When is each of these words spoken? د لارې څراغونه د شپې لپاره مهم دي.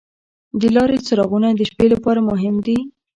د 0.59 0.61
لارې 0.75 0.97
څراغونه 1.05 1.47
د 1.53 1.61
شپې 1.69 1.87
لپاره 1.93 2.19
مهم 2.29 2.55
دي. 2.65 2.77